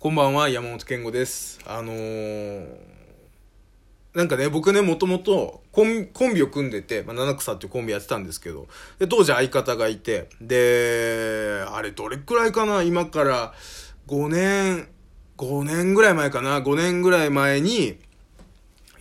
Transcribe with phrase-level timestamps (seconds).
[0.00, 1.58] こんばんは、山本健吾です。
[1.66, 2.68] あのー、
[4.14, 8.68] なんかね、僕ね、もともとコンビを組んでて、まあ、七草っていうコンビやってたんですけど、
[9.00, 13.54] で、当時相方がいて、で、あれどれくらいかな今から
[14.06, 14.86] 5年、
[15.36, 17.98] 5年ぐらい前かな ?5 年ぐらい前に、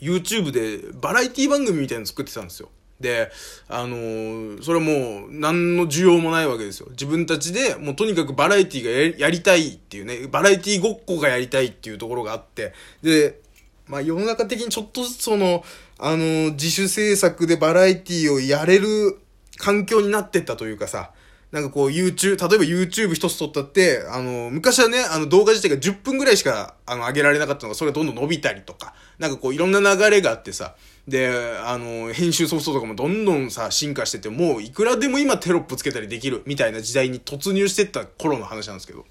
[0.01, 2.71] YouTube でバラエティ番組みたいなの作ってたんですよ。
[2.99, 3.31] で、
[3.69, 6.87] あのーそれもう何の需要もないわけですよ。
[6.91, 13.39] 自分たちでもうとにかくバラエティがやりやりたいっていうね、バラエティごっこがやりたいっていうところがあって、で、
[13.87, 15.63] まあ世の中的にちょっとずつその、
[15.99, 19.19] あのー自主制作でバラエティをやれる
[19.57, 21.11] 環境になってったというかさ、
[21.57, 30.75] なんかこう YouTube、例えば YouTube 一つ撮ったって、あの、昔はね、あの動画自体が10分ぐらいしか、あの、上げられなかったのが、それがどんどん伸びたりとか、なんかこういろんな流れがあってさ、
[31.07, 39.03] で、あの、編集ソフトとかもどんどんさ、進化してて、もういくらでも今テロップつけたりできる、みたいな時代に突入してった頃の話なんですけど。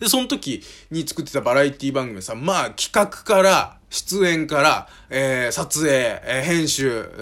[0.00, 7.20] で、その時に作ってたバラエティ番組さ、まあ企画から、出演から、えー、撮影、えー編集、え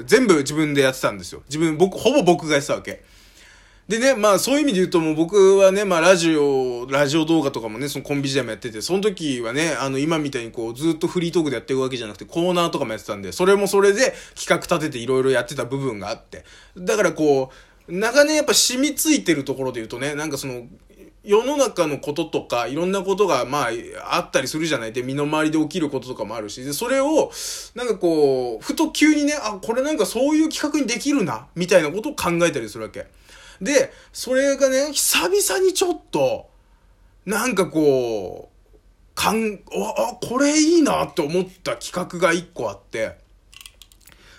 [0.00, 1.42] ー全部自分でやってたんですよ。
[1.48, 3.04] 自分、僕、ほぼ僕がやってたわけ。
[3.88, 16.44] でね、まあそういう意味で言うともう僕はね、まあラジオ、ラジオ動画とかもね、そのコンビ時代もやってて、その時はね、あの今みたいにこうずっとフリートークでやってるわけじゃなくてコーナーとかもやってたんで、それもそれで企画立てていろいろやってた部分があって。
[16.78, 17.50] だからこ
[17.88, 20.62] う、長年やっぱ染みついてるところで言うとね、なんかその、
[21.22, 27.32] 世の中のこととか、いろんなことが、まあ、あったりするじゃないで、身の回りで起きることとかもあるし、で、それを、
[27.74, 33.06] なんかこう、ふと急にね、あ、これなんかそういう企画にできるな、みたいなことを考えたりするわけ。
[33.60, 36.48] で、それがね、久々にちょっと、
[37.26, 43.16] なんかこう、かん、あ、あこれいいなって思った企画が一個あって、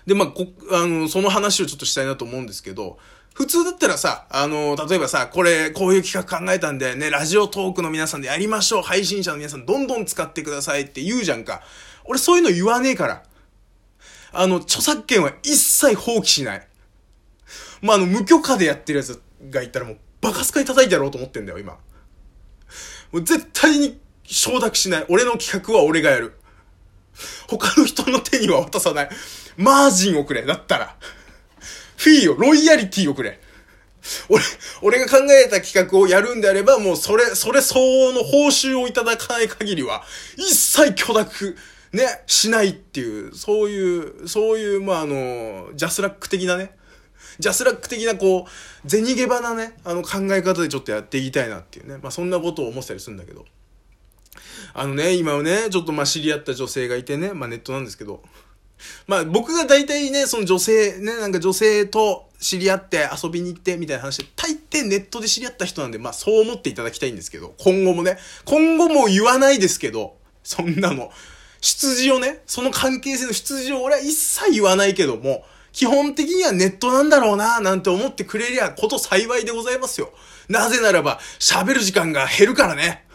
[0.05, 2.99] で、まあ、こ、あの、その話をちょっとしたいなと思うんですけど、
[3.33, 11.61] 普通だったらさ、あの、例えばさ、これ、こういう企画考えたんで、ね、ラジオトークの皆さんでやりましょう、配信者の皆さんどんどん使ってくださいって言うじゃんか。
[12.05, 13.23] 俺そういうの言わねえから。
[14.31, 16.67] あの、著作権は一切放棄しない。
[17.85, 21.73] まあ、あの、無許可でやってるやつがいたらもう、バカスカに叩いてやろうと思ってんだよ、今。
[21.73, 21.79] も
[23.19, 25.05] う絶対に承諾しない。
[25.07, 26.33] 俺の企画は俺がやる。
[27.47, 29.09] 他の人の手には渡さない。
[29.55, 30.43] マージンをくれ。
[30.43, 30.95] だったら。
[31.97, 33.39] フィーを、ロイヤリティをくれ。
[34.29, 34.43] 俺、
[34.81, 40.03] 俺が考えた企画をやるんであれば、もうそれ、それ相応の報酬をいただかない限りは、
[40.37, 41.55] 一切許諾、
[41.93, 46.71] ね、しないっていう、そういう、そういう、まあ、あの、 JASRAC 的なね、
[47.39, 48.47] JASRAC 的なこ
[48.85, 53.45] う、銭ゲバなね、あの考え方でちょっとやっていきたいなっていうね、まあそんなことを思ったりするんだけど。
[54.73, 58.21] あのね、今はね、ちょっとまあ知り合った女性がいてね、まあネットなんですけど、
[59.07, 71.11] まあ僕が大体ね、その女性、ね、なんか女性と知り合って遊びに行ってみたいな話で、大抵ネットで知り合った人なんで、まあそう思っていただきたいんですけど、今後もね、今後も言わないですけど、そんなの、
[71.61, 80.13] 出自をね、その関係性の出自を俺は一切言わないけども、基本的にはネットなんだろうな、なんて思ってくれりゃこと幸いでございますよ。
[80.47, 83.05] なぜならば、喋る時間が減るからね。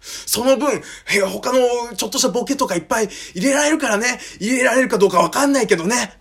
[0.00, 0.80] その分、
[1.28, 4.20] 他のちょっとしたボケとかいっぱい入れられるからね。
[4.38, 6.16] 入れられるかどうかわかんないけどね。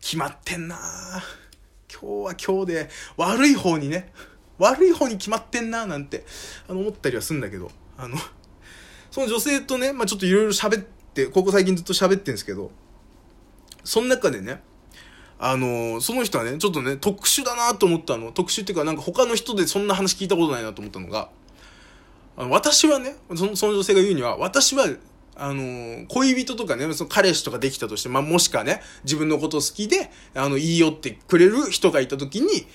[0.00, 0.76] 決まってんな
[1.88, 4.12] 今日は今日で悪い方にね、
[4.58, 6.26] 悪い方に決まってんななんて、
[6.68, 8.18] あの、思ったりはするんだけど、あの、
[9.12, 10.84] その女性とね、まあちょっといろいろ喋っ
[11.14, 12.72] て、ここ最近ずっと喋ってんですけど、
[13.84, 14.60] その中でね、
[15.38, 18.32] あのその人はね、ちょっとね、特殊だなと思ったの。
[18.32, 21.28] 特殊っていうか、なんか他の人でそんな話聞いたことないなと思ったのが、
[22.36, 24.86] あの私はねその、その女性が言うには、私は、
[25.36, 32.68] あの恋人とかね、その彼氏とかできたとして、まあ、もしかね、自分のこと好きで、あの、言い寄ってくれる人がいたときに、好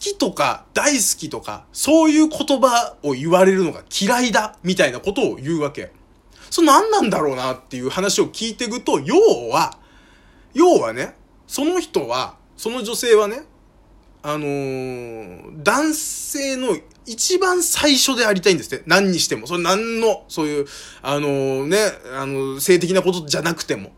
[0.00, 5.92] きとか大好きとか、そういう言葉を言われるのが嫌いだ、みたいなことを言うわけ。
[6.48, 9.16] それ何なんだろうなっていう話を聞いていくと、要
[9.48, 9.76] は、
[10.56, 11.14] 要はね、
[11.46, 13.42] その人は、その女性はね、
[14.22, 18.82] あのー男性の一番最初でありたいんですって。
[18.86, 19.46] 何にしても。
[19.46, 20.66] それ何の、そういう、
[21.02, 21.76] あのーね、
[22.18, 23.92] あの性的なことじゃなくても。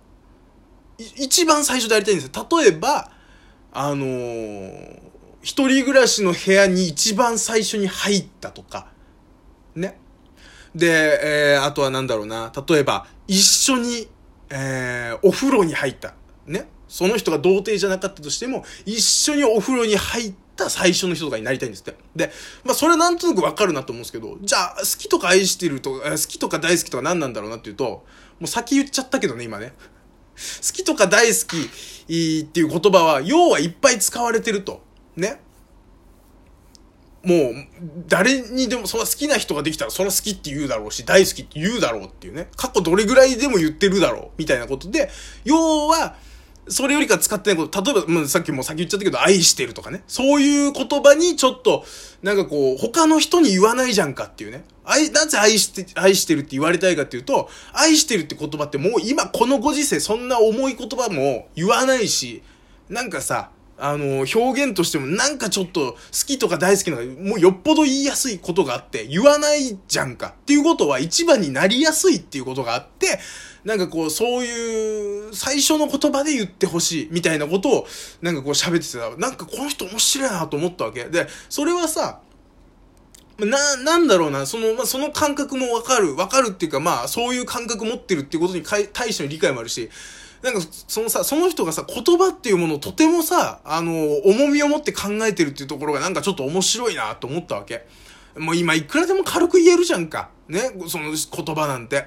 [0.99, 2.31] 一番最初でありたいんです。
[2.34, 3.10] 例えば、
[3.72, 4.99] あのー
[5.40, 8.88] 一人暮らしの部屋に一番最初に入ったとか。
[9.76, 9.99] ね。
[10.75, 12.52] で、えー、あとはなんだろうな。
[12.69, 14.08] 例えば、一緒に、
[14.50, 16.14] えー、お風呂に入った。
[16.48, 16.68] ね。
[16.88, 21.94] その人が童貞じゃなかったとしても、一緒にお風呂に入った最初の人とかになりたいんですって。
[22.16, 22.32] で、
[22.64, 27.84] まあそれはなんとなくわかるなと思うんですけど、じゃあ、好きとか愛してるとか、好きとか大好きとか何なんだろうなっていうと、
[28.40, 29.72] もう先言っちゃったけどね、今ね。
[30.38, 34.82] 好きとか大好きっていう言葉は、要はいっぱい使われてると。
[35.16, 35.40] ね。
[37.24, 37.54] もう、
[38.06, 42.48] 誰にでも、それは好きな人ができたら、それは好きって言うだろうし、大好きって言うだろうっていうね。
[42.56, 45.10] 過去どれぐらいでも言ってるだろう、みたいなことで、
[45.44, 46.16] 要は、
[46.69, 50.03] それよりか使ってないこと、例えば、もうさっきも先言っちゃったけど、愛してるとかね。
[50.06, 51.85] そういう言葉にちょっと、
[52.23, 54.65] なんかこう、他の人に言わないじゃんかっていうね。
[54.85, 62.43] 愛、なぜ愛して、愛してるって言われたいかっていうと、愛してるって言葉ってもう今このご時世そんな重い言葉も言わないし、
[62.88, 73.19] なんかさ、あの、表現としてもなんかちょっと好きとか大好きなもうよっぽど言いやすいことがあって言わないじゃんかっていうことは一番になりやすいっていうことがあって、
[73.64, 77.86] なんかこうそういう最初の言葉で言ってほしいみたいなことを
[78.20, 81.04] なんかこう喋ってたらなんかこの人面白いなと思ったわけ。
[81.04, 82.20] で、それはさ、
[83.38, 86.16] な、なんだろうな、その、まあ、その感覚もわかる。
[86.16, 89.90] わかるっていうか、まあ、そういう感覚持ってるっていうことに対しての理解もあるし、
[90.43, 93.93] なんか、そのさ、その人がさ、言葉っていうものをとてもさ、あの、
[94.25, 97.87] 重みを持って考えてるっていうところがなんかちょっと面白いなと思ったわけ。
[98.37, 100.31] もう今いくらでも軽く言えるじゃんか。
[100.49, 102.06] ね、その言葉なんて。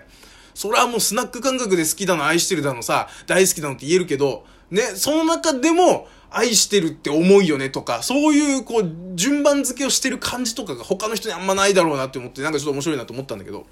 [0.53, 13.65] それはもうスナック感覚で好きだの、愛してるだのさ、大好きだのって言えるけど、ね、その中でも、愛してるって思いよねとか、そういうこう、順番付けをしてる感じとかが他の人にあんまないだろうなって思って、なんかちょっと面白いなと思ったんだけど。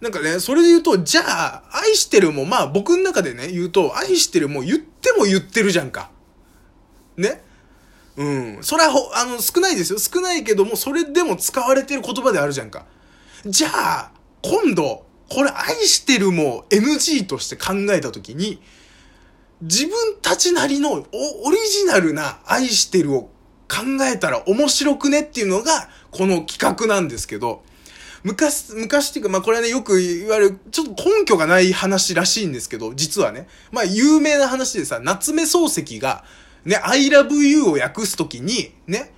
[0.00, 6.10] なんかね、それで言うと、じゃあ、愛してるも、まあ僕の中でね、言うと、愛してるも言っても言ってるじゃんか。
[7.16, 7.42] ね？
[8.16, 8.58] うん。
[8.62, 9.98] それはほ、あの、少ないですよ。
[9.98, 12.86] 少ないけども、それでも使われてる言葉であるじゃんか。
[13.44, 14.10] じゃあ、
[14.42, 18.62] 今度、これ愛してるも NG として考えたときに、
[19.60, 23.22] 自分たちなりのオリジナルな愛してるを
[23.68, 27.62] 考えたら面白くねっていうのが、この企画なんですけど、
[28.22, 36.24] 昔、昔っていうか、まあこれはね、よく言われる、ちょっと根拠がない話らしいんですけど、実はね、まあ有名な話でさ、夏目漱石が、
[36.64, 39.12] ね、I love you を訳すときに、ね、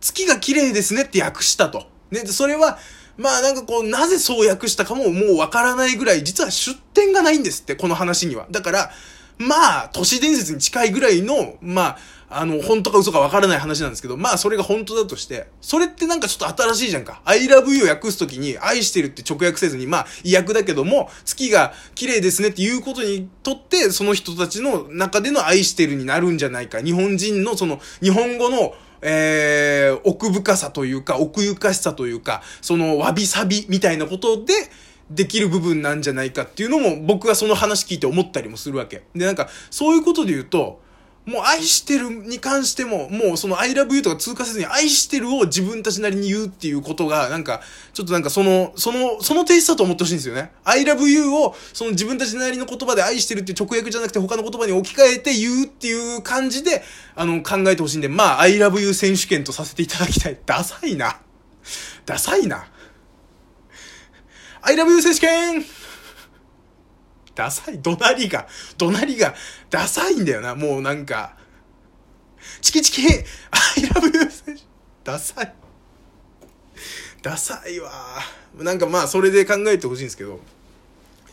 [0.00, 1.86] 月が綺麗ですねって訳したと。
[2.10, 2.78] ね、それは、
[3.16, 8.46] まあなんかこう、なぜそう訳したかももうわからないぐらい、実は出典がないんですって、この話には。
[8.50, 8.90] だから、
[9.38, 11.98] まあ、都市伝説に近いぐらいの、まあ、
[12.30, 17.20] あの、本当か嘘かわからない話なんですけど、まあ、それが本当だとして、それってなんかちょっと新しいじゃんか。
[17.24, 26.80] I love you を訳すときに、愛してるって直訳せずに、まあ、意訳だけども、月が綺麗ですねっていうことにとって、その人たちの中での愛してるになるんじゃないか。
[26.80, 34.54] 日本人のその、日本語の、えー、奥深さというか、奥ゆかしさというか、その、わびさびみたいなことで、
[35.10, 39.02] できる部分なんじゃないかっていうのも僕はその話聞いて思ったりもするわけ。
[39.14, 40.82] で、なんか、そういうことで言うと、
[41.26, 47.62] もう愛してるに関しても、もうその I love you とか通過せずに愛してるを自分たちなりに言うっていうことが、なんか、
[47.94, 50.50] ちょっとなんかその、その、そのテイストだと思ってほしいんですよね。
[50.64, 56.82] I love you を、その自分たちなりの言葉で愛してるっていう直訳じゃなくて他の言葉に置き換えて言うっていう感じで、
[57.16, 60.38] あの、考えてほしいんで、まあ、I love you 選手権とさせていただきたい。
[60.44, 61.20] ダサいな。
[62.04, 62.66] ダサいな。
[64.66, 65.64] I love you 選手権
[67.34, 67.80] ダサい。
[67.80, 68.46] 怒鳴りが、
[68.78, 69.34] 怒鳴りが、
[69.68, 70.54] ダサいんだよな。
[70.54, 71.36] もうなんか、
[72.60, 73.22] チキチキ !I
[73.88, 74.62] love you 選手
[75.02, 75.54] ダサい。
[77.20, 77.90] ダサいわ。
[78.56, 80.40] なんかまあ、それで考えてほしいんですけど、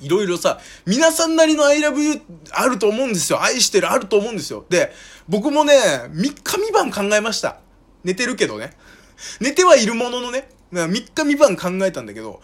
[0.02, 3.42] いろいろさ、皆さんなりの I love you あると思うんですよ。
[3.42, 4.66] 愛してるあると思うんですよ。
[4.70, 4.92] で、
[5.30, 7.60] 僕もね、3日3晩考えました。
[8.04, 8.72] 寝てるけどね。
[9.40, 12.42] 寝てはいるもののね、3日3晩考えたんだけど、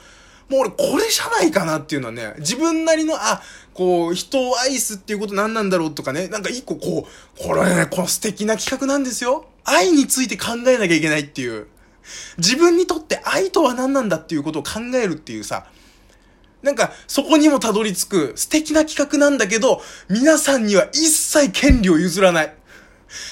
[0.50, 3.42] もう俺これじゃないかなっていうのはね、自分なりの、あ、
[3.74, 9.46] こう、人を愛すっていうこと何なんだろうとかね、なんか一個こう、これね、この素敵な企画なんですよ。
[9.66, 11.68] 愛について考えなきゃいけないっていう。
[12.38, 15.68] 自分にとって愛とは何なんだっていうことを考えるっていうさ、
[16.64, 22.54] なんか、そこにもたどり着く素敵な企画なんだけど、皆さんには一切権利を譲らない。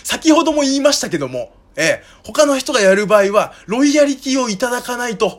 [0.04, 5.38] 先ほども言いましたけども、ええ、他の人がやる場合は、ロイヤリティをいただかないと、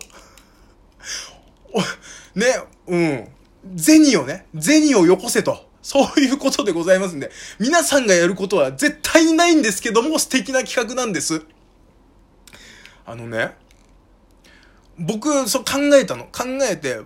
[2.35, 2.47] ね、
[2.87, 3.29] うん。
[3.77, 5.67] 銭をね、銭をよこせと。
[5.83, 7.31] そういうことでございますんで、
[7.61, 11.43] 皆さんがやることは絶対ないんですけども、素敵な企画なんです。
[13.05, 13.55] あのね、
[14.99, 16.25] 僕、そう考えたの。
[16.25, 17.03] 考えて、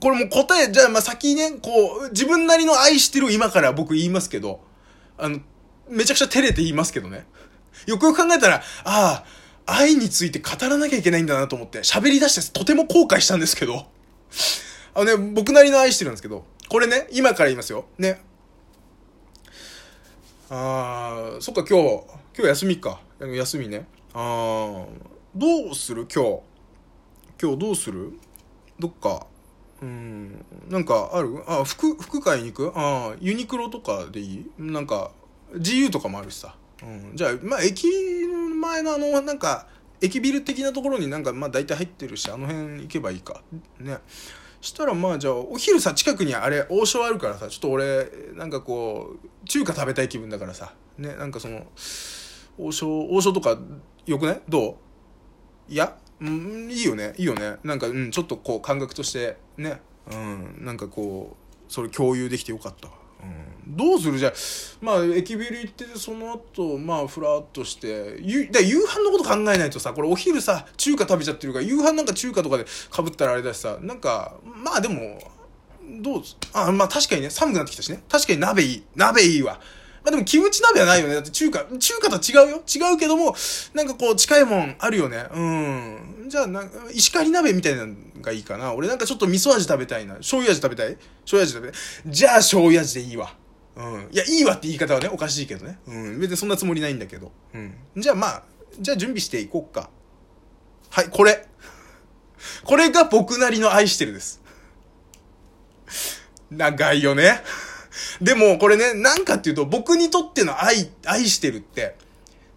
[0.00, 4.60] これも答え、じゃあまあ先ね、こう、自分なりの愛してる今から僕言いますけど、
[5.16, 5.38] あの、
[5.88, 7.26] めちゃくちゃ照れて言いますけどね。
[7.86, 9.24] よくよく考えたら、ああ、
[9.66, 13.86] 愛について語らなきゃいけないんだなと思って喋り出してとても後悔したんですけど。
[14.94, 17.86] あのね、僕なりの愛してるんですけど、これね、今から言いますよ。
[17.98, 18.20] ね。
[20.50, 22.04] あー、そっか、今日、
[22.36, 23.00] 今日休みか。
[23.20, 23.86] 休みね。
[24.12, 24.86] あー、
[25.34, 26.06] どうする？
[26.12, 26.40] 今日。
[27.42, 28.12] 今日どうする？
[28.78, 29.26] どっか、
[29.82, 31.42] うん、なんかある？
[31.46, 32.72] あ、服、服買いに行く？
[32.76, 34.50] あユニクロとかでいい？
[34.58, 35.10] なんか、
[35.52, 36.54] GU とかもあるしさ。
[36.82, 37.88] うん、じゃあ、まあ、駅
[38.60, 39.66] 前のあの、なんか、
[40.04, 43.42] 駅ビル的なところになんかまあ大体入ってるしあの辺行けばいいか。
[43.80, 43.98] ね。
[44.60, 50.72] したらまあじゃあお昼さ近くにあれ王将あるからさちょっと俺なんかこう中華食べたい気分だからさ。
[50.96, 51.66] ねなんかその
[52.56, 53.58] 王将王将とか
[54.06, 54.42] よくない？
[54.48, 54.78] ど
[55.68, 55.72] う？
[55.72, 55.96] いや？
[56.22, 57.14] んいいよね。
[57.18, 57.56] いいよね。
[57.64, 59.80] なんかうんちょっとこう感覚としてね。
[60.10, 62.88] うんなんかこうそれ共有できてよかった。
[62.88, 62.94] わ
[63.66, 64.18] どうする？
[64.18, 64.32] じゃあ
[64.80, 75.18] まあ駅ビル行ってその後まあふらっとしてゆだ夕飯のこと考えないとさこれお昼さ中華食べちゃってるから夕飯なんか中華とかでかぶったらあれだしさなんかまあでも
[76.00, 78.02] どうあまあ確かにね寒くなってきたしね。
[78.08, 78.82] 確かに鍋いい。
[78.96, 79.60] 鍋いいわ。
[80.04, 83.34] まあでもキムチ鍋はないよねだって中華中華とは違うよ違うけども
[83.72, 90.96] なんかこう近いもんあるよねうんじゃあなんか石狩鍋みたいなのがいいかな俺なんかちょっと味噌味食べたいな醤油味食べたい？
[91.24, 92.12] 醤油味食べたい？
[92.12, 93.34] じゃあ醤油味でいいわ
[93.76, 94.08] うん。
[94.12, 95.80] いや、いいわって言い方はね、おかしいけどね。
[95.88, 96.20] うん。
[96.20, 97.32] 別にそんなつもりないんだけど。
[97.54, 97.74] うん。
[97.96, 98.42] じゃあまあ、
[98.78, 99.90] じゃあ準備していこっか。
[100.90, 101.44] はい、これ。
[102.62, 104.40] これが僕なりの愛してるです。
[106.52, 107.40] 長いよね。
[108.20, 111.96] でも、これね、なんかっていうと、僕にとっての愛、愛してるって、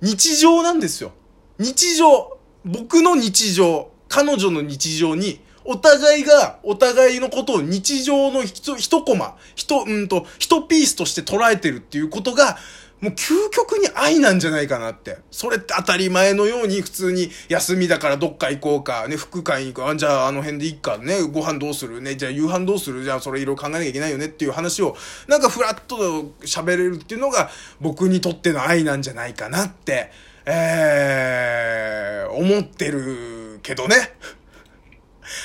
[0.01, 1.13] 日常なんですよ。
[1.59, 2.37] 日常。
[2.65, 3.89] 僕の日常。
[4.09, 12.57] 彼女の日常に、お互いが、お互いのことを日常の一、コマ、一、うんと、一ピースとして捉えてるっていうことが、
[12.99, 15.19] もう究極に愛なんじゃないかなって。
[15.29, 19.87] それって当たり前のように普通に休みだからどっか行こうか、ね、服買いに行く。
[19.87, 22.01] あ、じゃああの辺で行っか、ね、ご飯どうする？
[22.01, 23.03] ね、じゃあ夕飯どうする？
[23.03, 24.95] じゃあそれいろいろ考えなきゃいけないよねっていう話を、
[25.27, 30.11] なんかフラッと喋れるっていうのが僕にとっての愛なんじゃないかなって、
[30.45, 33.95] えー、思ってるけどね。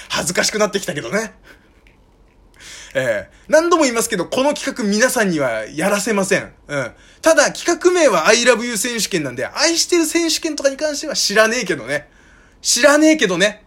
[0.08, 1.34] 恥ずかしくなってきたけどね。
[2.94, 6.52] ええ何度も言いますけど、この企画皆さんにはやらせません。
[6.68, 6.92] うん。
[7.22, 12.08] ただ、企画名は I love you 選手権なんで、愛してる選手権とかに関しては知らねえけどね。
[12.60, 13.61] 知らねえけどね。